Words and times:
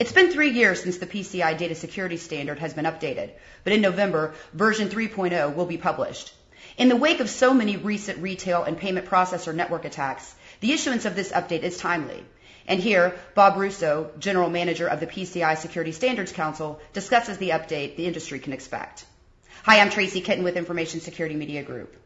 It's 0.00 0.12
been 0.12 0.30
three 0.32 0.52
years 0.52 0.82
since 0.82 0.96
the 0.96 1.06
PCI 1.06 1.58
data 1.58 1.74
security 1.74 2.16
standard 2.16 2.58
has 2.58 2.72
been 2.72 2.86
updated, 2.86 3.32
but 3.64 3.74
in 3.74 3.82
November, 3.82 4.32
version 4.54 4.88
3.0 4.88 5.54
will 5.54 5.66
be 5.66 5.76
published. 5.76 6.32
In 6.78 6.88
the 6.88 6.96
wake 6.96 7.20
of 7.20 7.28
so 7.28 7.52
many 7.52 7.76
recent 7.76 8.22
retail 8.22 8.62
and 8.62 8.78
payment 8.78 9.04
processor 9.04 9.54
network 9.54 9.84
attacks, 9.84 10.34
the 10.60 10.72
issuance 10.72 11.04
of 11.04 11.14
this 11.14 11.32
update 11.32 11.64
is 11.64 11.76
timely. 11.76 12.24
And 12.66 12.80
here, 12.80 13.14
Bob 13.34 13.58
Russo, 13.58 14.10
General 14.18 14.48
Manager 14.48 14.86
of 14.86 15.00
the 15.00 15.06
PCI 15.06 15.58
Security 15.58 15.92
Standards 15.92 16.32
Council, 16.32 16.80
discusses 16.94 17.36
the 17.36 17.50
update 17.50 17.96
the 17.96 18.06
industry 18.06 18.38
can 18.38 18.54
expect. 18.54 19.04
Hi, 19.64 19.80
I'm 19.80 19.90
Tracy 19.90 20.22
Kitten 20.22 20.44
with 20.44 20.56
Information 20.56 21.00
Security 21.00 21.36
Media 21.36 21.62
Group. 21.62 21.99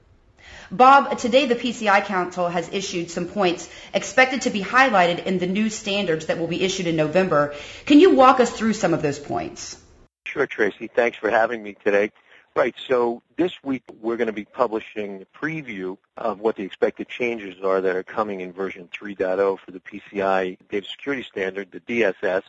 Bob, 0.76 1.16
today 1.18 1.46
the 1.46 1.54
PCI 1.54 2.04
Council 2.04 2.48
has 2.48 2.68
issued 2.72 3.08
some 3.08 3.26
points 3.26 3.68
expected 3.92 4.42
to 4.42 4.50
be 4.50 4.60
highlighted 4.60 5.24
in 5.24 5.38
the 5.38 5.46
new 5.46 5.70
standards 5.70 6.26
that 6.26 6.40
will 6.40 6.48
be 6.48 6.64
issued 6.64 6.88
in 6.88 6.96
November. 6.96 7.54
Can 7.86 8.00
you 8.00 8.10
walk 8.10 8.40
us 8.40 8.50
through 8.50 8.72
some 8.72 8.92
of 8.92 9.00
those 9.00 9.20
points? 9.20 9.80
Sure, 10.26 10.48
Tracy. 10.48 10.88
Thanks 10.88 11.16
for 11.16 11.30
having 11.30 11.62
me 11.62 11.76
today. 11.84 12.10
Right, 12.56 12.74
so 12.88 13.22
this 13.36 13.52
week 13.62 13.84
we're 14.00 14.16
going 14.16 14.26
to 14.26 14.32
be 14.32 14.44
publishing 14.44 15.22
a 15.22 15.38
preview 15.38 15.96
of 16.16 16.40
what 16.40 16.56
the 16.56 16.64
expected 16.64 17.08
changes 17.08 17.62
are 17.62 17.80
that 17.80 17.94
are 17.94 18.02
coming 18.02 18.40
in 18.40 18.52
version 18.52 18.88
3.0 18.92 19.58
for 19.60 19.70
the 19.70 19.80
PCI 19.80 20.58
Data 20.68 20.86
Security 20.88 21.22
Standard, 21.22 21.70
the 21.70 21.80
DSS, 21.80 22.42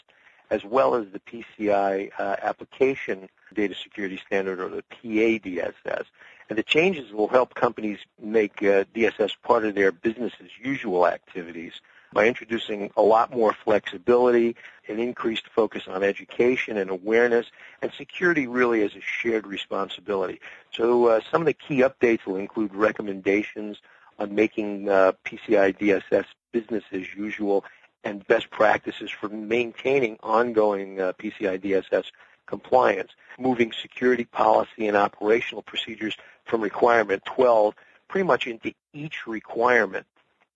as 0.49 0.63
well 0.63 0.95
as 0.95 1.05
the 1.11 1.19
PCI 1.19 2.11
uh, 2.17 2.35
Application 2.41 3.29
Data 3.53 3.75
Security 3.75 4.19
Standard, 4.25 4.59
or 4.59 4.69
the 4.69 4.83
PADSS. 4.83 6.05
And 6.49 6.57
the 6.57 6.63
changes 6.63 7.11
will 7.11 7.27
help 7.27 7.55
companies 7.55 7.99
make 8.21 8.61
uh, 8.61 8.85
DSS 8.95 9.31
part 9.43 9.65
of 9.65 9.75
their 9.75 9.91
business 9.91 10.33
as 10.39 10.49
usual 10.61 11.07
activities 11.07 11.73
by 12.13 12.27
introducing 12.27 12.91
a 12.95 13.01
lot 13.01 13.35
more 13.35 13.53
flexibility, 13.53 14.55
an 14.87 14.99
increased 14.99 15.47
focus 15.49 15.83
on 15.87 16.01
education 16.03 16.77
and 16.77 16.89
awareness, 16.89 17.47
and 17.81 17.91
security 17.91 18.47
really 18.47 18.83
as 18.83 18.95
a 18.95 19.01
shared 19.01 19.45
responsibility. 19.45 20.39
So 20.71 21.07
uh, 21.07 21.19
some 21.29 21.41
of 21.41 21.45
the 21.45 21.53
key 21.53 21.79
updates 21.79 22.25
will 22.25 22.37
include 22.37 22.73
recommendations 22.73 23.77
on 24.17 24.33
making 24.33 24.87
uh, 24.87 25.11
PCI 25.25 25.77
DSS 25.77 26.25
business 26.53 26.83
as 26.93 27.13
usual 27.15 27.65
and 28.05 28.25
best 28.27 28.49
practices 28.51 29.09
for 29.09 29.27
maintaining 29.27 30.17
ongoing 30.21 31.01
uh, 31.01 31.11
PCI 31.19 31.59
DSS 31.59 32.05
compliance, 32.45 33.11
moving 33.39 33.73
security 33.73 34.23
policy 34.23 34.87
and 34.87 34.95
operational 34.95 35.63
procedures 35.63 36.15
from 36.45 36.61
requirement 36.61 37.23
12 37.25 37.73
pretty 38.07 38.25
much 38.25 38.45
into 38.45 38.71
each 38.93 39.25
requirement 39.25 40.05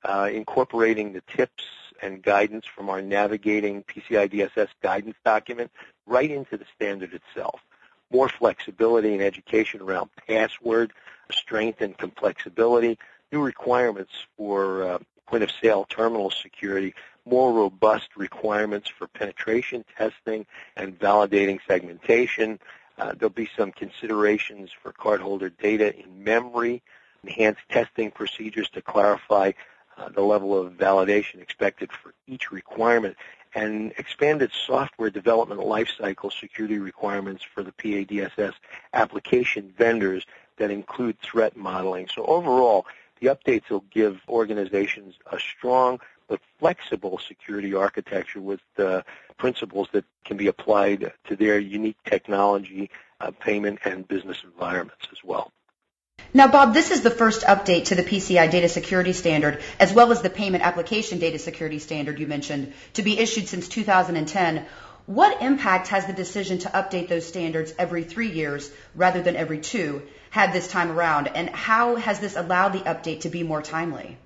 uh, 0.03 0.29
incorporating 0.31 1.11
the 1.11 1.21
tips 1.27 1.63
and 2.01 2.21
guidance 2.21 2.65
from 2.65 2.89
our 2.89 3.01
navigating 3.01 3.83
PCI 3.83 4.31
DSS 4.31 4.69
guidance 4.81 5.17
document 5.25 5.71
right 6.05 6.29
into 6.29 6.55
the 6.55 6.65
standard 6.75 7.13
itself. 7.13 7.59
More 8.11 8.29
flexibility 8.29 9.13
and 9.13 9.21
education 9.21 9.81
around 9.81 10.09
password, 10.27 10.93
strength 11.31 11.81
and 11.81 11.97
complexity, 11.97 12.97
new 13.31 13.41
requirements 13.41 14.13
for 14.37 14.83
uh, 14.83 14.99
point 15.27 15.43
of 15.43 15.51
sale 15.61 15.85
terminal 15.87 16.31
security, 16.31 16.93
more 17.29 17.53
robust 17.53 18.09
requirements 18.15 18.89
for 18.89 19.07
penetration 19.07 19.85
testing 19.97 20.45
and 20.75 20.97
validating 20.97 21.59
segmentation. 21.67 22.59
Uh, 22.97 23.13
there'll 23.13 23.29
be 23.29 23.49
some 23.57 23.71
considerations 23.71 24.71
for 24.71 24.91
cardholder 24.91 25.51
data 25.61 25.95
in 25.97 26.23
memory, 26.23 26.81
enhanced 27.23 27.61
testing 27.69 28.11
procedures 28.11 28.69
to 28.69 28.81
clarify 28.81 29.51
uh, 29.97 30.09
the 30.09 30.21
level 30.21 30.57
of 30.57 30.73
validation 30.73 31.41
expected 31.41 31.91
for 31.91 32.13
each 32.27 32.51
requirement, 32.51 33.15
and 33.55 33.93
expanded 33.97 34.51
software 34.65 35.09
development 35.09 35.59
lifecycle 35.61 36.31
security 36.31 36.77
requirements 36.77 37.43
for 37.43 37.63
the 37.63 37.71
PADSS 37.71 38.53
application 38.93 39.73
vendors 39.77 40.25
that 40.57 40.71
include 40.71 41.19
threat 41.21 41.57
modeling. 41.57 42.07
So 42.13 42.25
overall, 42.25 42.85
the 43.19 43.27
updates 43.27 43.69
will 43.69 43.83
give 43.91 44.21
organizations 44.29 45.15
a 45.31 45.39
strong 45.39 45.99
but 46.29 46.39
flexible 46.59 47.19
security 47.27 47.73
architecture 47.73 48.39
with 48.39 48.61
uh, 48.77 49.01
principles 49.37 49.89
that 49.91 50.05
can 50.23 50.37
be 50.37 50.47
applied 50.47 51.11
to 51.27 51.35
their 51.35 51.59
unique 51.59 51.97
technology, 52.05 52.89
uh, 53.19 53.31
payment, 53.31 53.79
and 53.83 54.07
business 54.07 54.37
environments 54.43 55.07
as 55.11 55.17
well. 55.23 55.51
Now, 56.33 56.47
Bob, 56.47 56.75
this 56.75 56.91
is 56.91 57.01
the 57.01 57.09
first 57.09 57.41
update 57.41 57.85
to 57.85 57.95
the 57.95 58.03
PCI 58.03 58.51
data 58.51 58.69
security 58.69 59.13
standard, 59.13 59.61
as 59.79 59.91
well 59.91 60.11
as 60.11 60.21
the 60.21 60.29
payment 60.29 60.63
application 60.63 61.17
data 61.17 61.39
security 61.39 61.79
standard 61.79 62.19
you 62.19 62.27
mentioned, 62.27 62.73
to 62.93 63.01
be 63.01 63.17
issued 63.17 63.47
since 63.47 63.67
2010. 63.67 64.65
What 65.07 65.41
impact 65.41 65.87
has 65.87 66.05
the 66.05 66.13
decision 66.13 66.59
to 66.59 66.69
update 66.69 67.07
those 67.07 67.25
standards 67.25 67.73
every 67.79 68.03
three 68.03 68.29
years 68.29 68.71
rather 68.93 69.23
than 69.23 69.35
every 69.35 69.59
two 69.59 70.03
had 70.29 70.53
this 70.53 70.67
time 70.67 70.91
around, 70.91 71.29
and 71.29 71.49
how 71.49 71.95
has 71.95 72.19
this 72.19 72.35
allowed 72.35 72.73
the 72.73 72.79
update 72.81 73.21
to 73.21 73.29
be 73.29 73.41
more 73.41 73.63
timely? 73.63 74.17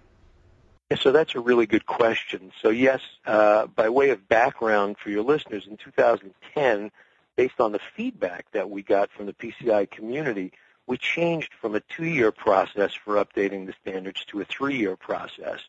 Yeah, 0.93 0.99
so 0.99 1.11
that's 1.11 1.33
a 1.33 1.39
really 1.39 1.65
good 1.65 1.87
question. 1.87 2.51
So 2.61 2.69
yes, 2.69 3.01
uh, 3.25 3.65
by 3.65 3.89
way 3.89 4.11
of 4.11 4.29
background 4.29 4.95
for 4.99 5.09
your 5.09 5.23
listeners, 5.23 5.65
in 5.65 5.75
2010, 5.75 6.91
based 7.35 7.59
on 7.59 7.71
the 7.71 7.79
feedback 7.95 8.45
that 8.51 8.69
we 8.69 8.83
got 8.83 9.09
from 9.11 9.25
the 9.25 9.33
PCI 9.33 9.89
community, 9.89 10.51
we 10.85 10.97
changed 10.97 11.51
from 11.59 11.73
a 11.73 11.79
two-year 11.79 12.31
process 12.31 12.93
for 12.93 13.15
updating 13.15 13.65
the 13.65 13.73
standards 13.81 14.23
to 14.25 14.41
a 14.41 14.45
three-year 14.45 14.95
process. 14.95 15.61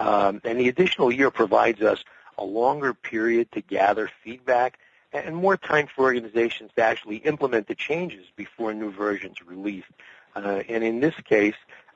Um, 0.00 0.40
and 0.42 0.58
the 0.58 0.68
additional 0.68 1.12
year 1.12 1.30
provides 1.30 1.80
us 1.80 2.02
a 2.36 2.44
longer 2.44 2.94
period 2.94 3.52
to 3.52 3.60
gather 3.60 4.10
feedback 4.24 4.80
and 5.12 5.36
more 5.36 5.56
time 5.56 5.86
for 5.86 6.02
organizations 6.02 6.72
to 6.74 6.82
actually 6.82 7.18
implement 7.18 7.68
the 7.68 7.76
changes 7.76 8.26
before 8.34 8.74
new 8.74 8.90
versions 8.90 9.40
are 9.40 9.44
released. 9.44 9.86
Uh, 10.34 10.64
and 10.68 10.82
in 10.82 10.98
this 10.98 11.14
case, 11.24 11.54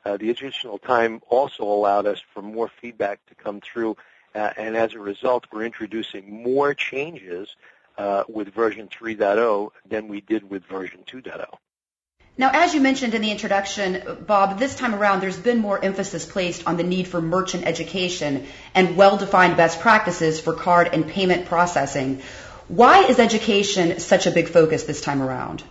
uh, 0.09 0.17
the 0.17 0.31
additional 0.31 0.79
time 0.79 1.21
also 1.29 1.65
allowed 1.65 2.07
us 2.07 2.21
for 2.33 2.41
more 2.41 2.71
feedback 2.81 3.25
to 3.27 3.35
come 3.35 3.61
through, 3.61 3.97
uh, 4.35 4.51
and 4.57 4.77
as 4.77 4.95
a 4.95 4.99
result, 4.99 5.47
we're 5.53 5.65
introducing 5.65 6.43
more 6.43 6.73
changes 6.75 7.57
uh, 7.99 8.25
with 8.29 8.49
version 8.49 8.89
3.0 8.89 9.71
than 9.89 10.09
we 10.09 10.21
did 10.21 10.49
with 10.49 10.65
version 10.65 11.01
2.0. 11.07 11.45
Now, 12.39 12.51
as 12.55 12.73
you 12.73 12.81
mentioned 12.81 13.15
in 13.15 13.23
the 13.23 13.33
introduction, 13.33 14.25
Bob, 14.27 14.59
this 14.59 14.77
time 14.77 14.95
around 14.95 15.21
there's 15.21 15.39
been 15.39 15.59
more 15.59 15.85
emphasis 15.85 16.25
placed 16.25 16.67
on 16.67 16.77
the 16.77 16.85
need 16.85 17.09
for 17.09 17.21
merchant 17.21 17.67
education 17.67 18.47
and 18.75 18.97
well-defined 18.97 19.57
best 19.57 19.81
practices 19.81 20.41
for 20.41 20.53
card 20.53 20.89
and 20.93 21.09
payment 21.09 21.47
processing. 21.47 22.23
Why 22.69 23.05
is 23.05 23.19
education 23.19 23.99
such 23.99 24.27
a 24.27 24.31
big 24.31 24.49
focus 24.49 24.85
this 24.85 25.01
time 25.01 25.21
around? 25.21 25.65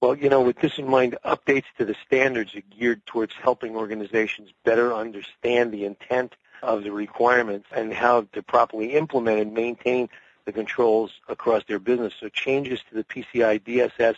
Well, 0.00 0.16
you 0.16 0.28
know, 0.28 0.42
with 0.42 0.60
this 0.60 0.78
in 0.78 0.88
mind, 0.88 1.16
updates 1.24 1.64
to 1.78 1.84
the 1.84 1.96
standards 2.06 2.54
are 2.54 2.60
geared 2.60 3.04
towards 3.04 3.34
helping 3.34 3.74
organizations 3.74 4.50
better 4.64 4.94
understand 4.94 5.72
the 5.72 5.84
intent 5.84 6.36
of 6.62 6.84
the 6.84 6.92
requirements 6.92 7.66
and 7.74 7.92
how 7.92 8.22
to 8.32 8.42
properly 8.42 8.94
implement 8.94 9.40
and 9.40 9.54
maintain 9.54 10.08
the 10.44 10.52
controls 10.52 11.10
across 11.28 11.64
their 11.64 11.80
business. 11.80 12.14
So 12.20 12.28
changes 12.28 12.80
to 12.88 12.94
the 12.94 13.04
PCI 13.04 13.60
DSS 13.60 14.14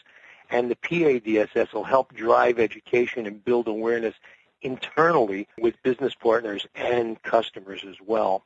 and 0.51 0.71
the 0.71 0.77
PADSS 0.77 1.73
will 1.73 1.85
help 1.85 2.13
drive 2.15 2.59
education 2.59 3.27
and 3.27 3.43
build 3.43 3.67
awareness 3.67 4.15
internally 4.61 5.49
with 5.59 5.83
business 5.83 6.15
partners 6.15 6.67
and 6.75 7.23
customers 7.23 7.85
as 7.89 7.97
well. 8.05 8.45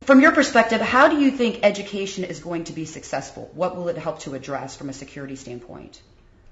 From 0.00 0.20
your 0.20 0.32
perspective, 0.32 0.80
how 0.80 1.08
do 1.08 1.20
you 1.20 1.30
think 1.30 1.60
education 1.62 2.24
is 2.24 2.40
going 2.40 2.64
to 2.64 2.72
be 2.72 2.86
successful? 2.86 3.50
What 3.52 3.76
will 3.76 3.88
it 3.88 3.98
help 3.98 4.20
to 4.20 4.34
address 4.34 4.76
from 4.76 4.88
a 4.88 4.94
security 4.94 5.36
standpoint? 5.36 6.00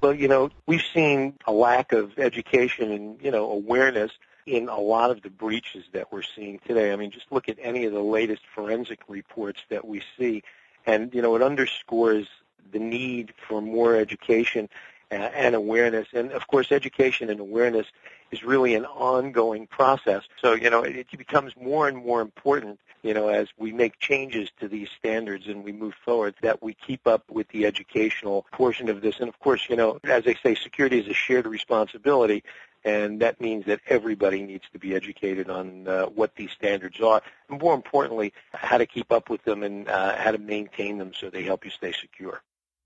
Well, 0.01 0.15
you 0.15 0.29
know, 0.29 0.51
we've 0.67 0.85
seen 0.95 1.35
a 1.47 1.53
lack 1.53 1.93
of 1.93 2.19
education 2.19 2.93
and, 2.93 3.21
you 3.21 3.33
know, 3.33 3.51
awareness 3.51 4.13
in 4.47 4.69
a 4.69 4.79
lot 4.79 5.11
of 5.11 5.23
the 5.23 5.31
breaches 5.31 5.85
that 5.93 6.13
we're 6.13 6.23
seeing 6.23 6.61
today. 6.67 6.93
I 6.93 6.97
mean, 6.97 7.11
just 7.11 7.33
look 7.33 7.49
at 7.49 7.57
any 7.61 7.85
of 7.85 7.93
the 7.93 8.01
latest 8.01 8.43
forensic 8.55 9.01
reports 9.09 9.61
that 9.71 9.87
we 9.87 10.03
see. 10.17 10.45
And, 10.87 11.13
you 11.13 11.21
know, 11.21 11.35
it 11.35 11.43
underscores 11.43 12.29
the 12.71 12.79
need 12.79 13.35
for 13.49 13.61
more 13.61 13.97
education 13.97 14.69
uh, 15.11 15.15
and 15.15 15.57
awareness. 15.57 16.07
And 16.13 16.31
of 16.31 16.47
course, 16.47 16.71
education 16.71 17.29
and 17.29 17.41
awareness 17.41 17.87
is 18.31 18.45
really 18.45 18.77
an 18.77 18.85
ongoing 18.85 19.67
process. 19.67 20.23
So, 20.41 20.53
you 20.53 20.71
know, 20.71 20.85
it 20.85 21.07
becomes 21.19 21.55
more 21.57 21.89
and 21.89 21.97
more 21.97 22.21
important, 22.21 22.79
you 23.03 23.15
know, 23.15 23.29
as 23.29 23.49
we 23.57 23.73
make 23.73 23.99
changes 23.99 24.51
to 24.61 24.69
these 24.69 24.89
standards 24.99 25.47
and 25.47 25.65
we 25.65 25.73
move 25.73 25.95
forward 26.05 26.35
that 26.43 26.63
we 26.63 26.75
keep 26.75 27.07
up 27.07 27.31
with 27.31 27.49
the 27.49 27.67
educational 27.67 28.47
portion 28.53 28.89
of 28.89 29.01
this. 29.01 29.21
And 29.21 29.29
of 29.29 29.39
course, 29.41 29.67
you 29.69 29.77
know, 29.77 29.99
as 30.05 30.27
I 30.27 30.35
say, 30.43 30.55
security 30.55 30.99
is 30.99 31.09
a 31.09 31.15
shared 31.15 31.47
responsibility. 31.47 32.43
And 32.85 33.21
that 33.21 33.41
means 33.41 33.67
that 33.67 33.81
everybody 33.89 34.43
needs 34.43 34.65
to 34.73 34.79
be 34.79 34.95
educated 34.95 35.51
on 35.51 35.89
uh, 35.89 36.07
what 36.07 36.37
these 36.37 36.53
standards 36.53 37.01
are, 37.01 37.21
and 37.51 37.61
more 37.61 37.75
importantly, 37.75 38.33
how 38.53 38.79
to 38.79 38.87
keep 38.87 39.11
up 39.11 39.29
with 39.29 39.43
them 39.43 39.65
and 39.65 39.89
uh, 39.89 40.17
how 40.17 40.31
to 40.31 40.39
maintain 40.39 40.97
them 40.97 41.13
so 41.13 41.29
they 41.29 41.43
help 41.43 41.65
you 41.65 41.73
stay 41.73 41.93
secure. 41.93 42.41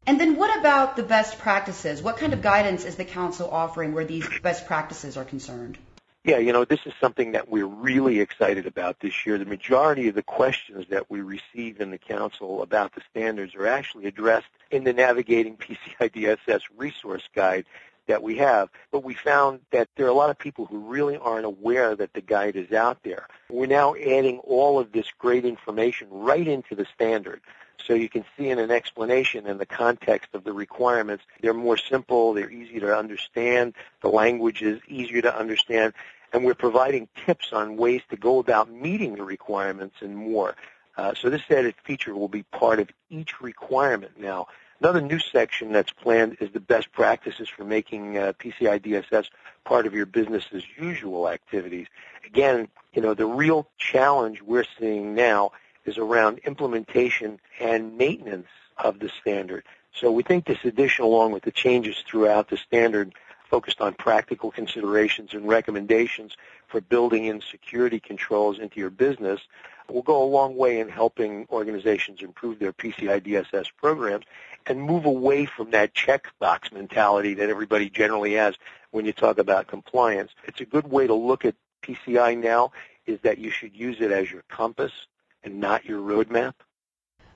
And 0.07 0.19
then 0.19 0.37
what 0.37 0.59
about 0.59 0.97
the 0.97 1.03
best 1.03 1.39
practices? 1.39 2.03
What 2.03 2.17
kind 2.17 2.33
of 2.33 2.43
guidance 2.43 2.85
is 2.85 2.97
the 2.97 3.05
council 3.05 3.49
offering 3.51 3.93
where 3.93 4.05
these 4.05 4.27
best 4.41 4.67
practices 4.67 5.17
are 5.17 5.25
concerned? 5.25 5.79
Yeah, 6.25 6.39
you 6.39 6.53
know, 6.53 6.65
this 6.65 6.87
is 6.87 6.93
something 7.01 7.33
that 7.33 7.49
we're 7.49 7.67
really 7.67 8.21
excited 8.21 8.65
about 8.65 9.01
this 9.01 9.27
year. 9.27 9.39
The 9.39 9.45
majority 9.45 10.07
of 10.07 10.15
the 10.15 10.23
questions 10.23 10.87
that 10.91 11.11
we 11.11 11.21
receive 11.21 11.81
in 11.81 11.91
the 11.91 11.99
Council 11.99 12.63
about 12.63 12.95
the 12.95 13.01
standards 13.11 13.57
are 13.57 13.67
actually 13.67 14.07
addressed 14.07 14.47
in 14.71 14.85
the 14.85 14.93
Navigating 14.93 15.57
PCI 15.57 16.13
DSS 16.13 16.61
resource 16.77 17.29
guide 17.35 17.65
that 18.07 18.23
we 18.23 18.37
have. 18.37 18.69
But 18.91 19.05
we 19.05 19.15
found 19.15 19.61
that 19.71 19.89
there 19.97 20.07
are 20.07 20.11
a 20.11 20.15
lot 20.15 20.31
of 20.31 20.39
people 20.39 20.67
who 20.67 20.79
really 20.79 21.17
aren't 21.17 21.45
aware 21.45 21.95
that 21.97 22.13
the 22.15 22.21
guide 22.21 22.57
is 22.57 22.73
out 22.73 23.03
there. 23.03 23.27
We're 23.51 23.67
now 23.67 23.95
adding 23.95 24.39
all 24.41 24.79
of 24.79 24.93
this 24.93 25.07
great 25.19 25.45
information 25.45 26.09
right 26.11 26.47
into 26.47 26.75
the 26.75 26.87
standard. 26.95 27.41
So 27.87 27.95
you 27.95 28.09
can 28.09 28.25
see 28.37 28.49
in 28.49 28.59
an 28.59 28.71
explanation 28.71 29.47
in 29.47 29.59
the 29.59 29.67
context 29.67 30.35
of 30.35 30.45
the 30.45 30.53
requirements, 30.53 31.25
they're 31.41 31.55
more 31.55 31.77
simple, 31.77 32.33
they're 32.33 32.51
easy 32.51 32.79
to 32.81 32.97
understand, 32.97 33.75
the 34.03 34.09
language 34.09 34.63
is 34.63 34.81
easier 34.87 35.23
to 35.23 35.37
understand, 35.37 35.93
and 36.33 36.45
we're 36.45 36.55
providing 36.55 37.09
tips 37.27 37.53
on 37.53 37.77
ways 37.77 38.03
to 38.11 38.17
go 38.17 38.39
about 38.39 38.71
meeting 38.71 39.17
the 39.17 39.25
requirements 39.25 39.97
and 40.01 40.17
more. 40.17 40.55
Uh, 40.97 41.15
so 41.15 41.31
this 41.31 41.43
added 41.51 41.75
feature 41.85 42.15
will 42.15 42.29
be 42.29 42.43
part 42.45 42.79
of 42.79 42.89
each 43.11 43.41
requirement 43.41 44.19
now. 44.19 44.47
Another 44.83 45.01
new 45.01 45.21
section 45.21 45.71
that's 45.71 45.93
planned 45.93 46.39
is 46.41 46.51
the 46.51 46.59
best 46.59 46.91
practices 46.91 47.49
for 47.49 47.63
making 47.63 48.19
uh, 48.19 48.33
PCI 48.33 48.81
DSS 48.81 49.29
part 49.65 49.87
of 49.87 49.95
your 49.95 50.07
business 50.07 50.45
as 50.53 50.65
usual 50.77 51.29
activities. 51.29 51.87
Again, 52.27 52.67
you 52.93 53.01
know, 53.01 53.15
the 53.15 53.25
real 53.25 53.69
challenge 53.79 54.43
we're 54.43 54.65
seeing 54.81 55.15
now 55.15 55.53
is 55.85 55.99
around 55.99 56.41
implementation 56.41 57.39
and 57.61 57.97
maintenance 57.97 58.49
of 58.77 58.99
the 58.99 59.09
standard. 59.21 59.63
So 59.95 60.11
we 60.11 60.25
think 60.25 60.47
this 60.47 60.65
addition, 60.65 61.05
along 61.05 61.31
with 61.31 61.45
the 61.45 61.53
changes 61.53 62.03
throughout 62.05 62.49
the 62.51 62.57
standard, 62.57 63.15
focused 63.49 63.81
on 63.81 63.95
practical 63.95 64.51
considerations 64.51 65.33
and 65.33 65.47
recommendations 65.47 66.37
for 66.67 66.81
building 66.81 67.27
in 67.27 67.41
security 67.41 68.01
controls 68.01 68.59
into 68.59 68.81
your 68.81 68.91
business, 68.91 69.43
will 69.89 70.03
go 70.03 70.23
a 70.23 70.25
long 70.25 70.57
way 70.57 70.81
in 70.81 70.89
helping 70.89 71.47
organizations 71.51 72.23
improve 72.23 72.59
their 72.59 72.73
PCI 72.73 73.21
DSS 73.21 73.67
programs 73.77 74.25
and 74.67 74.81
move 74.81 75.05
away 75.05 75.47
from 75.47 75.71
that 75.73 75.95
checkbox 75.95 76.73
mentality 76.73 77.35
that 77.35 77.51
everybody 77.51 77.91
generally 77.91 78.35
has 78.35 78.55
when 78.91 79.05
you 79.05 79.13
talk 79.13 79.39
about 79.39 79.67
compliance. 79.67 80.31
It's 80.45 80.61
a 80.61 80.65
good 80.65 80.89
way 80.91 81.07
to 81.07 81.15
look 81.15 81.45
at 81.45 81.55
PCI 81.83 82.39
now 82.39 82.73
is 83.07 83.21
that 83.23 83.39
you 83.39 83.51
should 83.51 83.75
use 83.75 83.97
it 84.01 84.13
as 84.13 84.31
your 84.31 84.43
compass 84.49 84.93
and 85.43 85.61
not 85.61 85.85
your 85.85 86.01
roadmap? 86.01 86.55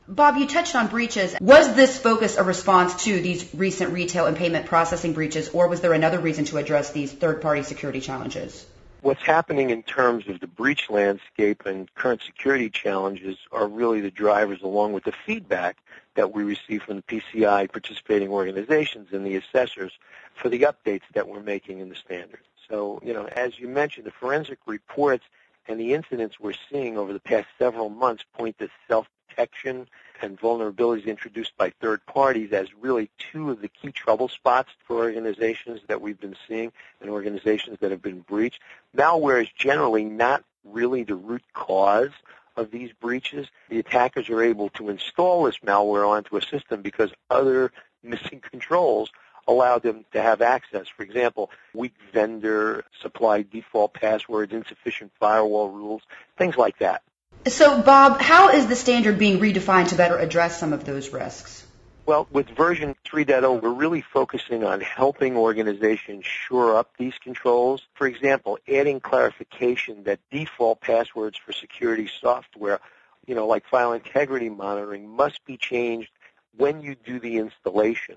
Bob, 0.08 0.37
you 0.37 0.46
touched 0.46 0.76
on 0.76 0.87
breaches. 0.87 1.34
Was 1.40 1.75
this 1.75 1.99
focus 1.99 2.37
a 2.37 2.44
response 2.44 3.04
to 3.04 3.20
these 3.20 3.52
recent 3.52 3.92
retail 3.92 4.26
and 4.26 4.37
payment 4.37 4.66
processing 4.66 5.12
breaches, 5.12 5.49
or 5.49 5.66
was 5.66 5.81
there 5.81 5.92
another 5.92 6.20
reason 6.20 6.44
to 6.46 6.58
address 6.58 6.92
these 6.92 7.12
third-party 7.12 7.64
security 7.64 8.00
challenges? 8.00 8.64
What's 9.02 9.22
happening 9.22 9.70
in 9.70 9.82
terms 9.84 10.26
of 10.26 10.40
the 10.40 10.46
breach 10.46 10.90
landscape 10.90 11.64
and 11.64 11.94
current 11.94 12.22
security 12.22 12.69
challenges 12.69 13.37
are 13.52 13.69
really 13.69 14.00
the 14.00 14.10
drivers 14.10 14.62
along 14.62 14.94
with 14.94 15.04
the 15.04 15.12
feedback 15.12 15.76
that 16.14 16.32
we 16.32 16.43
receive 16.43 16.82
from 16.82 16.96
the 16.96 17.02
PCI 17.02 17.70
participating 17.70 18.31
organizations 18.31 19.12
and 19.12 19.25
the 19.25 19.37
assessors 19.37 19.93
for 20.34 20.48
the 20.48 20.62
updates 20.62 21.02
that 21.14 21.28
we're 21.28 21.43
making 21.43 21.78
in 21.78 21.88
the 21.88 21.94
standard. 21.94 22.40
So, 22.69 23.00
you 23.04 23.12
know, 23.12 23.26
as 23.26 23.60
you 23.60 23.69
mentioned, 23.69 24.06
the 24.06 24.10
forensic 24.10 24.58
reports 24.66 25.25
and 25.69 25.78
the 25.78 25.94
incidents 25.94 26.40
we're 26.40 26.54
seeing 26.70 26.99
over 26.99 27.12
the 27.12 27.20
past 27.20 27.46
several 27.58 27.90
months 27.90 28.25
point 28.37 28.58
to 28.58 28.69
self-protection 28.88 29.88
and 30.22 30.38
vulnerabilities 30.38 31.06
introduced 31.06 31.56
by 31.56 31.70
third 31.80 32.04
parties 32.06 32.52
as 32.52 32.68
really 32.74 33.10
two 33.18 33.50
of 33.50 33.60
the 33.60 33.68
key 33.68 33.92
trouble 33.92 34.28
spots 34.28 34.70
for 34.86 34.96
organizations 34.96 35.80
that 35.88 36.00
we've 36.00 36.20
been 36.20 36.36
seeing 36.48 36.72
and 37.00 37.10
organizations 37.10 37.78
that 37.80 37.90
have 37.90 38.02
been 38.02 38.20
breached. 38.20 38.60
Malware 38.96 39.42
is 39.42 39.48
generally 39.56 40.04
not 40.04 40.44
really 40.64 41.02
the 41.02 41.14
root 41.14 41.42
cause 41.52 42.10
of 42.56 42.70
these 42.70 42.92
breaches. 42.92 43.46
The 43.68 43.78
attackers 43.78 44.28
are 44.30 44.42
able 44.42 44.70
to 44.70 44.88
install 44.88 45.44
this 45.44 45.58
malware 45.58 46.08
onto 46.08 46.36
a 46.36 46.42
system 46.42 46.82
because 46.82 47.12
other 47.30 47.72
missing 48.02 48.40
controls 48.40 49.10
allow 49.48 49.78
them 49.78 50.04
to 50.12 50.20
have 50.20 50.42
access. 50.42 50.88
For 50.88 51.02
example, 51.02 51.50
weak 51.72 51.94
vendor 52.12 52.84
supply 53.00 53.42
default 53.42 53.94
passwords, 53.94 54.52
insufficient 54.52 55.12
firewall 55.20 55.70
rules, 55.70 56.02
things 56.36 56.56
like 56.56 56.78
that. 56.78 57.02
So, 57.48 57.81
Bob, 57.81 58.20
how 58.20 58.48
is 58.48 58.66
the 58.66 58.75
standard 58.75 59.20
being 59.20 59.38
redefined 59.38 59.88
to 59.88 59.94
better 59.94 60.19
address 60.19 60.58
some 60.58 60.72
of 60.72 60.84
those 60.84 61.10
risks? 61.10 61.64
Well, 62.04 62.26
with 62.32 62.48
version 62.48 62.96
3.0, 63.04 63.62
we're 63.62 63.70
really 63.70 64.00
focusing 64.00 64.64
on 64.64 64.81
helping 64.81 65.37
organizations 65.37 66.25
shore 66.25 66.76
up 66.76 66.90
these 66.98 67.14
controls. 67.22 67.82
For 67.94 68.08
example, 68.08 68.58
adding 68.69 68.98
clarification 68.98 70.02
that 70.04 70.19
default 70.32 70.81
passwords 70.81 71.38
for 71.38 71.52
security 71.52 72.10
software, 72.20 72.81
you 73.26 73.37
know, 73.37 73.46
like 73.46 73.64
file 73.69 73.92
integrity 73.92 74.49
monitoring, 74.49 75.08
must 75.08 75.44
be 75.44 75.56
changed 75.56 76.10
when 76.56 76.81
you 76.81 76.96
do 76.96 77.20
the 77.20 77.38
installation 77.38 78.16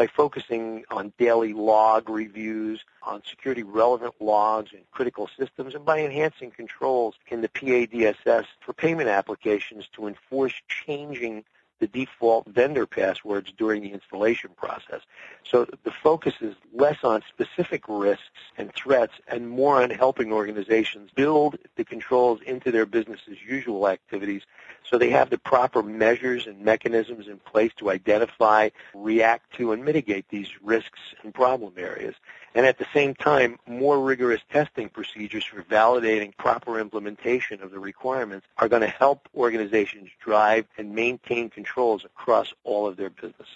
by 0.00 0.06
focusing 0.06 0.82
on 0.90 1.12
daily 1.18 1.52
log 1.52 2.08
reviews, 2.08 2.82
on 3.02 3.22
security 3.22 3.62
relevant 3.62 4.14
logs 4.18 4.70
and 4.72 4.90
critical 4.92 5.28
systems, 5.38 5.74
and 5.74 5.84
by 5.84 6.00
enhancing 6.00 6.50
controls 6.50 7.16
in 7.28 7.42
the 7.42 7.48
PADSS 7.50 8.46
for 8.60 8.72
payment 8.72 9.10
applications 9.10 9.88
to 9.92 10.06
enforce 10.06 10.54
changing 10.86 11.44
the 11.80 11.88
default 11.88 12.46
vendor 12.46 12.86
passwords 12.86 13.52
during 13.56 13.82
the 13.82 13.92
installation 13.92 14.50
process. 14.56 15.00
So 15.44 15.66
the 15.82 15.90
focus 15.90 16.34
is 16.40 16.54
less 16.72 16.98
on 17.02 17.22
specific 17.28 17.84
risks 17.88 18.22
and 18.56 18.72
threats 18.74 19.14
and 19.26 19.48
more 19.48 19.82
on 19.82 19.90
helping 19.90 20.32
organizations 20.32 21.10
build 21.14 21.58
the 21.76 21.84
controls 21.84 22.40
into 22.42 22.70
their 22.70 22.86
business 22.86 23.20
as 23.30 23.36
usual 23.42 23.88
activities 23.88 24.42
so 24.88 24.98
they 24.98 25.10
have 25.10 25.30
the 25.30 25.38
proper 25.38 25.82
measures 25.82 26.46
and 26.46 26.60
mechanisms 26.60 27.28
in 27.28 27.38
place 27.38 27.72
to 27.76 27.90
identify, 27.90 28.70
react 28.94 29.52
to, 29.54 29.72
and 29.72 29.84
mitigate 29.84 30.28
these 30.28 30.48
risks 30.62 30.98
and 31.22 31.34
problem 31.34 31.74
areas 31.76 32.14
and 32.54 32.66
at 32.66 32.78
the 32.78 32.86
same 32.92 33.14
time, 33.14 33.58
more 33.66 34.00
rigorous 34.00 34.40
testing 34.50 34.88
procedures 34.88 35.44
for 35.44 35.62
validating 35.62 36.36
proper 36.36 36.80
implementation 36.80 37.62
of 37.62 37.70
the 37.70 37.78
requirements 37.78 38.46
are 38.58 38.68
going 38.68 38.82
to 38.82 38.88
help 38.88 39.28
organizations 39.36 40.10
drive 40.20 40.66
and 40.76 40.92
maintain 40.92 41.48
controls 41.70 42.04
across 42.04 42.52
all 42.64 42.86
of 42.86 42.96
their 42.96 43.10
businesses. 43.10 43.46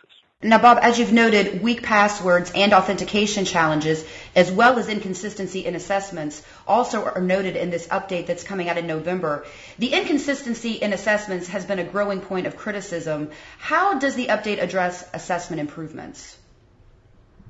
Now, 0.43 0.59
Bob, 0.59 0.79
as 0.83 0.99
you've 0.99 1.13
noted, 1.13 1.63
weak 1.63 1.83
passwords 1.83 2.53
and 2.55 2.75
authentication 2.75 3.47
challenges, 3.47 4.05
as 4.37 4.53
well 4.53 4.79
as 4.79 4.89
inconsistency 4.89 5.65
in 5.65 5.75
assessments, 5.75 6.43
also 6.67 7.03
are 7.05 7.21
noted 7.21 7.57
in 7.57 7.71
this 7.71 7.87
update 7.87 8.27
that's 8.27 8.45
coming 8.45 8.69
out 8.69 8.77
in 8.77 8.87
November. 8.87 9.47
The 9.79 9.95
inconsistency 9.95 10.73
in 10.73 10.93
assessments 10.93 11.49
has 11.49 11.65
been 11.65 11.79
a 11.79 11.85
growing 11.85 12.21
point 12.21 12.47
of 12.47 12.57
criticism. 12.57 13.31
How 13.59 13.99
does 13.99 14.17
the 14.17 14.27
update 14.27 14.63
address 14.63 15.09
assessment 15.15 15.61
improvements? 15.61 16.37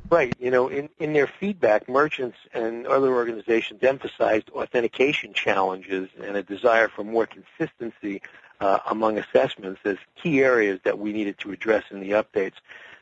Right. 0.08 0.36
You 0.38 0.52
know, 0.52 0.68
in, 0.68 0.88
in 1.00 1.14
their 1.14 1.26
feedback, 1.26 1.88
merchants 1.88 2.36
and 2.52 2.86
other 2.86 3.12
organizations 3.12 3.82
emphasized 3.82 4.50
authentication 4.50 5.32
challenges 5.32 6.10
and 6.22 6.36
a 6.36 6.42
desire 6.42 6.88
for 6.88 7.02
more 7.02 7.26
consistency 7.26 8.22
uh, 8.60 8.78
among 8.90 9.18
assessments 9.18 9.80
as 9.84 9.96
key 10.20 10.40
areas 10.42 10.80
that 10.84 10.98
we 10.98 11.12
needed 11.12 11.38
to 11.38 11.52
address 11.52 11.84
in 11.90 12.00
the 12.00 12.10
updates. 12.10 12.54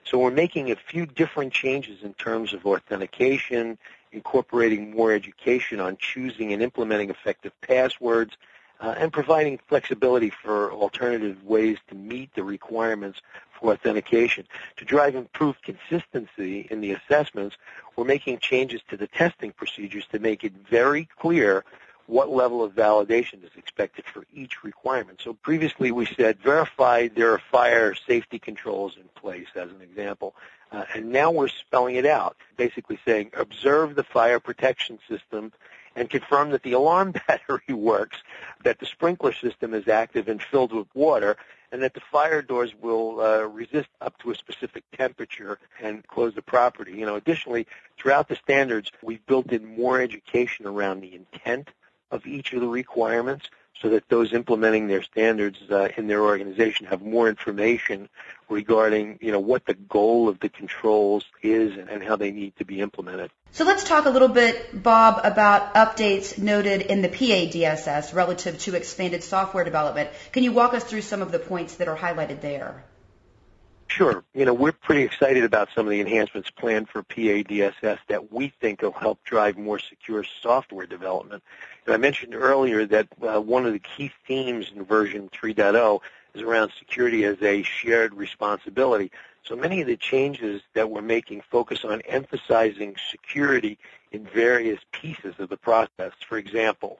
So 0.04 0.18
we're 0.18 0.30
making 0.30 0.70
a 0.70 0.76
few 0.76 1.06
different 1.06 1.52
changes 1.52 2.02
in 2.02 2.14
terms 2.14 2.52
of 2.52 2.66
authentication, 2.66 3.78
incorporating 4.10 4.90
more 4.90 5.12
education 5.12 5.80
on 5.80 5.96
choosing 5.96 6.52
and 6.52 6.62
implementing 6.62 7.10
effective 7.10 7.52
passwords, 7.60 8.36
uh, 8.80 8.94
and 8.98 9.12
providing 9.12 9.60
flexibility 9.68 10.30
for 10.30 10.72
alternative 10.72 11.44
ways 11.44 11.78
to 11.88 11.94
meet 11.94 12.34
the 12.34 12.42
requirements 12.42 13.20
for 13.52 13.72
authentication. 13.72 14.44
To 14.78 14.84
drive 14.84 15.14
improved 15.14 15.62
consistency 15.62 16.66
in 16.68 16.80
the 16.80 16.92
assessments, 16.92 17.56
we're 17.94 18.04
making 18.04 18.38
changes 18.38 18.80
to 18.90 18.96
the 18.96 19.06
testing 19.06 19.52
procedures 19.52 20.04
to 20.10 20.18
make 20.18 20.42
it 20.42 20.52
very 20.68 21.08
clear 21.20 21.64
what 22.06 22.30
level 22.30 22.62
of 22.62 22.72
validation 22.72 23.44
is 23.44 23.50
expected 23.56 24.04
for 24.12 24.24
each 24.34 24.64
requirement. 24.64 25.20
So 25.22 25.34
previously 25.34 25.92
we 25.92 26.06
said 26.06 26.38
verify 26.40 27.08
there 27.08 27.32
are 27.32 27.40
fire 27.50 27.94
safety 27.94 28.38
controls 28.38 28.96
in 28.96 29.08
place 29.14 29.48
as 29.54 29.70
an 29.70 29.80
example. 29.80 30.34
Uh, 30.70 30.84
and 30.94 31.12
now 31.12 31.30
we're 31.30 31.48
spelling 31.48 31.96
it 31.96 32.06
out, 32.06 32.36
basically 32.56 32.98
saying 33.04 33.30
observe 33.34 33.94
the 33.94 34.04
fire 34.04 34.40
protection 34.40 34.98
system 35.08 35.52
and 35.94 36.08
confirm 36.08 36.50
that 36.50 36.62
the 36.62 36.72
alarm 36.72 37.12
battery 37.28 37.74
works, 37.74 38.18
that 38.64 38.78
the 38.78 38.86
sprinkler 38.86 39.32
system 39.32 39.74
is 39.74 39.88
active 39.88 40.28
and 40.28 40.42
filled 40.42 40.72
with 40.72 40.86
water, 40.94 41.36
and 41.70 41.82
that 41.82 41.94
the 41.94 42.00
fire 42.00 42.42
doors 42.42 42.72
will 42.80 43.20
uh, 43.20 43.42
resist 43.42 43.88
up 44.00 44.18
to 44.18 44.30
a 44.30 44.34
specific 44.34 44.84
temperature 44.96 45.58
and 45.80 46.06
close 46.06 46.34
the 46.34 46.42
property. 46.42 46.92
You 46.92 47.06
know, 47.06 47.16
additionally, 47.16 47.66
throughout 47.98 48.28
the 48.28 48.36
standards, 48.36 48.90
we've 49.02 49.24
built 49.26 49.52
in 49.52 49.64
more 49.64 50.00
education 50.00 50.66
around 50.66 51.00
the 51.00 51.14
intent 51.14 51.70
of 52.12 52.26
each 52.26 52.52
of 52.52 52.60
the 52.60 52.68
requirements 52.68 53.48
so 53.80 53.88
that 53.88 54.08
those 54.08 54.32
implementing 54.32 54.86
their 54.86 55.02
standards 55.02 55.58
uh, 55.70 55.88
in 55.96 56.06
their 56.06 56.22
organization 56.22 56.86
have 56.86 57.02
more 57.02 57.28
information 57.28 58.08
regarding, 58.48 59.18
you 59.20 59.32
know, 59.32 59.40
what 59.40 59.66
the 59.66 59.74
goal 59.74 60.28
of 60.28 60.38
the 60.38 60.48
controls 60.48 61.24
is 61.42 61.76
and 61.76 62.02
how 62.02 62.14
they 62.14 62.30
need 62.30 62.54
to 62.56 62.64
be 62.64 62.80
implemented. 62.80 63.30
So 63.50 63.64
let's 63.64 63.84
talk 63.84 64.06
a 64.06 64.10
little 64.10 64.28
bit, 64.28 64.82
Bob, 64.82 65.20
about 65.24 65.74
updates 65.74 66.38
noted 66.38 66.82
in 66.82 67.02
the 67.02 67.08
PADSS 67.08 68.14
relative 68.14 68.58
to 68.60 68.76
expanded 68.76 69.24
software 69.24 69.64
development. 69.64 70.10
Can 70.30 70.44
you 70.44 70.52
walk 70.52 70.74
us 70.74 70.84
through 70.84 71.02
some 71.02 71.20
of 71.20 71.32
the 71.32 71.38
points 71.38 71.76
that 71.76 71.88
are 71.88 71.96
highlighted 71.96 72.40
there? 72.40 72.84
Sure. 73.94 74.24
You 74.32 74.46
know, 74.46 74.54
we're 74.54 74.72
pretty 74.72 75.02
excited 75.02 75.44
about 75.44 75.68
some 75.74 75.84
of 75.84 75.90
the 75.90 76.00
enhancements 76.00 76.50
planned 76.50 76.88
for 76.88 77.02
PADSS 77.02 77.98
that 78.08 78.32
we 78.32 78.48
think 78.58 78.80
will 78.80 78.90
help 78.92 79.22
drive 79.22 79.58
more 79.58 79.78
secure 79.78 80.24
software 80.24 80.86
development. 80.86 81.42
And 81.84 81.94
I 81.94 81.98
mentioned 81.98 82.34
earlier 82.34 82.86
that 82.86 83.08
uh, 83.20 83.38
one 83.42 83.66
of 83.66 83.74
the 83.74 83.78
key 83.78 84.10
themes 84.26 84.72
in 84.74 84.82
version 84.86 85.28
3.0 85.28 86.00
is 86.32 86.40
around 86.40 86.72
security 86.78 87.24
as 87.26 87.36
a 87.42 87.62
shared 87.64 88.14
responsibility. 88.14 89.12
So 89.42 89.56
many 89.56 89.82
of 89.82 89.86
the 89.86 89.98
changes 89.98 90.62
that 90.72 90.88
we're 90.88 91.02
making 91.02 91.42
focus 91.50 91.84
on 91.84 92.00
emphasizing 92.08 92.96
security 93.10 93.76
in 94.10 94.24
various 94.24 94.80
pieces 94.92 95.34
of 95.38 95.50
the 95.50 95.58
process. 95.58 96.12
For 96.26 96.38
example, 96.38 96.98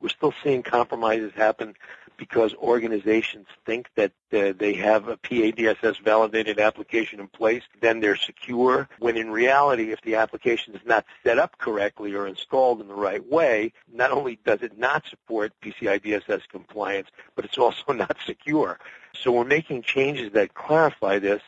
we're 0.00 0.08
still 0.08 0.34
seeing 0.42 0.62
compromises 0.62 1.32
happen 1.34 1.74
because 2.18 2.52
organizations 2.56 3.46
think 3.64 3.88
that 3.94 4.12
uh, 4.32 4.52
they 4.58 4.74
have 4.74 5.08
a 5.08 5.16
PADSS 5.16 6.02
validated 6.04 6.58
application 6.58 7.20
in 7.20 7.28
place, 7.28 7.62
then 7.80 8.00
they're 8.00 8.16
secure, 8.16 8.88
when 8.98 9.16
in 9.16 9.30
reality, 9.30 9.92
if 9.92 10.02
the 10.02 10.16
application 10.16 10.74
is 10.74 10.80
not 10.84 11.06
set 11.22 11.38
up 11.38 11.56
correctly 11.58 12.14
or 12.14 12.26
installed 12.26 12.80
in 12.80 12.88
the 12.88 12.94
right 12.94 13.24
way, 13.30 13.72
not 13.90 14.10
only 14.10 14.38
does 14.44 14.62
it 14.62 14.76
not 14.76 15.04
support 15.08 15.52
PCI 15.62 16.02
DSS 16.02 16.42
compliance, 16.48 17.08
but 17.36 17.44
it's 17.44 17.58
also 17.68 17.92
not 17.92 18.16
secure. 18.26 18.78
So 19.14 19.32
we're 19.32 19.44
making 19.44 19.82
changes 19.82 20.32
that 20.32 20.54
clarify 20.54 21.18
this 21.18 21.42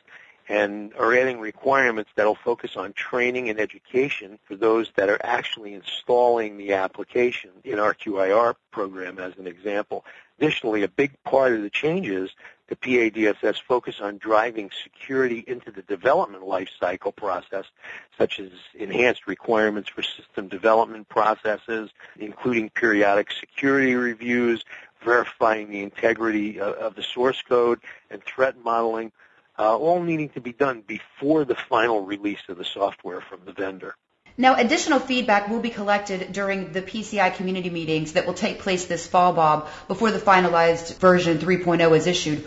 and 0.50 0.92
are 0.94 1.14
adding 1.14 1.38
requirements 1.38 2.10
that 2.16 2.26
will 2.26 2.34
focus 2.34 2.76
on 2.76 2.92
training 2.92 3.48
and 3.48 3.60
education 3.60 4.36
for 4.46 4.56
those 4.56 4.90
that 4.96 5.08
are 5.08 5.20
actually 5.22 5.74
installing 5.74 6.56
the 6.56 6.72
application 6.72 7.50
in 7.62 7.78
our 7.78 7.94
QIR 7.94 8.56
program 8.72 9.20
as 9.20 9.32
an 9.38 9.46
example. 9.46 10.04
Additionally, 10.40 10.82
a 10.82 10.88
big 10.88 11.12
part 11.22 11.52
of 11.52 11.62
the 11.62 11.70
changes 11.70 12.30
to 12.68 12.74
PADSS 12.74 13.60
focus 13.60 14.00
on 14.00 14.18
driving 14.18 14.72
security 14.82 15.44
into 15.46 15.70
the 15.70 15.82
development 15.82 16.42
lifecycle 16.42 17.14
process, 17.14 17.66
such 18.18 18.40
as 18.40 18.50
enhanced 18.74 19.28
requirements 19.28 19.88
for 19.88 20.02
system 20.02 20.48
development 20.48 21.08
processes, 21.08 21.90
including 22.18 22.70
periodic 22.70 23.30
security 23.30 23.94
reviews, 23.94 24.64
verifying 25.04 25.70
the 25.70 25.82
integrity 25.84 26.60
uh, 26.60 26.72
of 26.72 26.96
the 26.96 27.04
source 27.04 27.40
code, 27.40 27.78
and 28.10 28.20
threat 28.24 28.56
modeling, 28.64 29.12
uh, 29.60 29.76
all 29.76 30.02
needing 30.02 30.30
to 30.30 30.40
be 30.40 30.52
done 30.52 30.80
before 30.80 31.44
the 31.44 31.54
final 31.54 32.00
release 32.00 32.40
of 32.48 32.56
the 32.56 32.64
software 32.64 33.20
from 33.20 33.40
the 33.44 33.52
vendor. 33.52 33.94
Now, 34.38 34.56
additional 34.56 35.00
feedback 35.00 35.48
will 35.48 35.60
be 35.60 35.68
collected 35.68 36.32
during 36.32 36.72
the 36.72 36.80
PCI 36.80 37.34
community 37.34 37.68
meetings 37.68 38.14
that 38.14 38.26
will 38.26 38.34
take 38.34 38.60
place 38.60 38.86
this 38.86 39.06
fall, 39.06 39.34
Bob, 39.34 39.68
before 39.86 40.12
the 40.12 40.18
finalized 40.18 40.96
version 40.98 41.38
3.0 41.38 41.94
is 41.94 42.06
issued. 42.06 42.38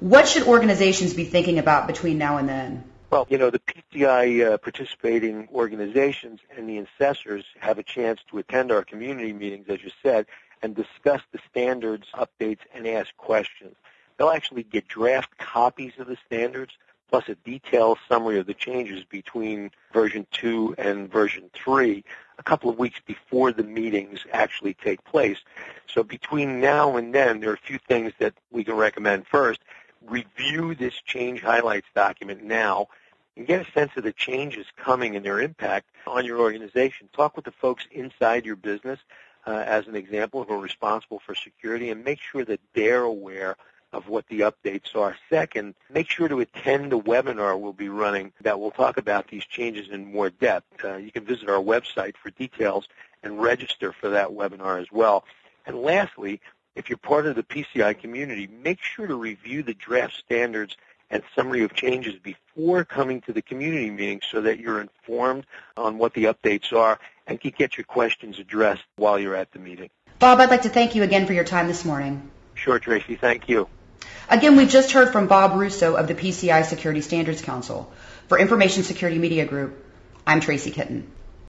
What 0.00 0.26
should 0.26 0.44
organizations 0.44 1.12
be 1.12 1.26
thinking 1.26 1.58
about 1.58 1.86
between 1.86 2.16
now 2.16 2.38
and 2.38 2.48
then? 2.48 2.84
Well, 3.10 3.26
you 3.28 3.36
know, 3.36 3.50
the 3.50 3.60
PCI 3.60 4.54
uh, 4.54 4.56
participating 4.56 5.48
organizations 5.52 6.40
and 6.56 6.66
the 6.66 6.78
assessors 6.78 7.44
have 7.60 7.78
a 7.78 7.82
chance 7.82 8.20
to 8.30 8.38
attend 8.38 8.72
our 8.72 8.82
community 8.82 9.34
meetings, 9.34 9.66
as 9.68 9.82
you 9.82 9.90
said, 10.02 10.24
and 10.62 10.74
discuss 10.74 11.20
the 11.32 11.38
standards, 11.50 12.06
updates, 12.14 12.60
and 12.74 12.86
ask 12.86 13.14
questions. 13.18 13.76
They'll 14.16 14.30
actually 14.30 14.62
get 14.62 14.88
draft 14.88 15.36
copies 15.38 15.92
of 15.98 16.06
the 16.06 16.16
standards 16.26 16.72
plus 17.12 17.28
a 17.28 17.34
detailed 17.34 17.98
summary 18.08 18.38
of 18.38 18.46
the 18.46 18.54
changes 18.54 19.04
between 19.04 19.70
version 19.92 20.26
2 20.32 20.76
and 20.78 21.12
version 21.12 21.50
3 21.52 22.02
a 22.38 22.42
couple 22.42 22.70
of 22.70 22.78
weeks 22.78 23.00
before 23.06 23.52
the 23.52 23.62
meetings 23.62 24.20
actually 24.32 24.72
take 24.72 25.04
place. 25.04 25.36
So 25.86 26.02
between 26.02 26.58
now 26.58 26.96
and 26.96 27.14
then, 27.14 27.40
there 27.40 27.50
are 27.50 27.54
a 27.54 27.58
few 27.58 27.78
things 27.86 28.14
that 28.18 28.32
we 28.50 28.64
can 28.64 28.76
recommend. 28.76 29.26
First, 29.26 29.60
review 30.06 30.74
this 30.74 30.94
change 31.04 31.42
highlights 31.42 31.86
document 31.94 32.42
now 32.42 32.88
and 33.36 33.46
get 33.46 33.66
a 33.66 33.70
sense 33.72 33.92
of 33.96 34.04
the 34.04 34.12
changes 34.12 34.66
coming 34.76 35.14
and 35.14 35.24
their 35.24 35.40
impact 35.40 35.88
on 36.06 36.24
your 36.24 36.40
organization. 36.40 37.10
Talk 37.12 37.36
with 37.36 37.44
the 37.44 37.52
folks 37.52 37.86
inside 37.90 38.46
your 38.46 38.56
business, 38.56 38.98
uh, 39.46 39.62
as 39.66 39.86
an 39.86 39.96
example, 39.96 40.44
who 40.44 40.54
are 40.54 40.58
responsible 40.58 41.20
for 41.24 41.34
security, 41.34 41.90
and 41.90 42.04
make 42.04 42.20
sure 42.20 42.44
that 42.44 42.60
they're 42.74 43.02
aware 43.02 43.56
of 43.92 44.08
what 44.08 44.26
the 44.28 44.40
updates 44.40 44.94
are. 44.96 45.16
Second, 45.28 45.74
make 45.90 46.08
sure 46.08 46.28
to 46.28 46.40
attend 46.40 46.92
the 46.92 46.98
webinar 46.98 47.58
we'll 47.58 47.72
be 47.72 47.88
running 47.88 48.32
that 48.40 48.58
will 48.58 48.70
talk 48.70 48.96
about 48.96 49.28
these 49.28 49.44
changes 49.44 49.90
in 49.90 50.10
more 50.12 50.30
depth. 50.30 50.84
Uh, 50.84 50.96
you 50.96 51.10
can 51.10 51.24
visit 51.24 51.48
our 51.48 51.62
website 51.62 52.16
for 52.16 52.30
details 52.30 52.88
and 53.22 53.40
register 53.40 53.92
for 53.92 54.08
that 54.10 54.30
webinar 54.30 54.80
as 54.80 54.90
well. 54.90 55.24
And 55.66 55.82
lastly, 55.82 56.40
if 56.74 56.88
you're 56.88 56.98
part 56.98 57.26
of 57.26 57.36
the 57.36 57.42
PCI 57.42 57.98
community, 58.00 58.46
make 58.46 58.80
sure 58.80 59.06
to 59.06 59.14
review 59.14 59.62
the 59.62 59.74
draft 59.74 60.16
standards 60.16 60.76
and 61.10 61.22
summary 61.36 61.62
of 61.62 61.74
changes 61.74 62.14
before 62.18 62.84
coming 62.84 63.20
to 63.20 63.32
the 63.32 63.42
community 63.42 63.90
meeting 63.90 64.20
so 64.30 64.40
that 64.40 64.58
you're 64.58 64.80
informed 64.80 65.44
on 65.76 65.98
what 65.98 66.14
the 66.14 66.24
updates 66.24 66.72
are 66.72 66.98
and 67.26 67.40
can 67.40 67.52
get 67.56 67.76
your 67.76 67.84
questions 67.84 68.38
addressed 68.38 68.84
while 68.96 69.18
you're 69.18 69.36
at 69.36 69.52
the 69.52 69.58
meeting. 69.58 69.90
Bob, 70.18 70.40
I'd 70.40 70.50
like 70.50 70.62
to 70.62 70.70
thank 70.70 70.94
you 70.94 71.02
again 71.02 71.26
for 71.26 71.34
your 71.34 71.44
time 71.44 71.68
this 71.68 71.84
morning. 71.84 72.30
Sure, 72.54 72.78
Tracy. 72.78 73.16
Thank 73.16 73.48
you. 73.48 73.68
Again, 74.28 74.56
we've 74.56 74.68
just 74.68 74.92
heard 74.92 75.12
from 75.12 75.26
Bob 75.26 75.58
Russo 75.58 75.94
of 75.94 76.08
the 76.08 76.14
PCI 76.14 76.64
Security 76.64 77.00
Standards 77.00 77.42
Council. 77.42 77.92
For 78.28 78.38
Information 78.38 78.82
Security 78.82 79.18
Media 79.18 79.44
Group, 79.44 79.84
I'm 80.26 80.40
Tracy 80.40 80.70
Kitten. 80.70 81.10